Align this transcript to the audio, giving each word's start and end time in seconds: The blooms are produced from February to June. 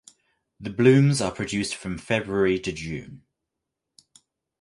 The 0.59 0.71
blooms 0.71 1.21
are 1.21 1.29
produced 1.29 1.75
from 1.75 1.99
February 1.99 2.57
to 2.61 2.71
June. 2.71 3.21